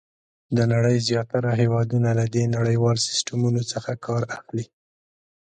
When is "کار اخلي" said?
4.05-4.65